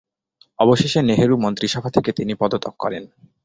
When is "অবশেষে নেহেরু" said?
0.59-1.35